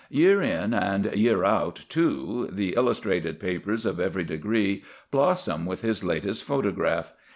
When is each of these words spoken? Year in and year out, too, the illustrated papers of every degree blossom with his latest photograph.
Year 0.09 0.41
in 0.41 0.73
and 0.73 1.13
year 1.15 1.43
out, 1.45 1.85
too, 1.87 2.49
the 2.51 2.73
illustrated 2.75 3.39
papers 3.39 3.85
of 3.85 3.99
every 3.99 4.23
degree 4.23 4.83
blossom 5.11 5.67
with 5.67 5.83
his 5.83 6.03
latest 6.03 6.43
photograph. 6.43 7.13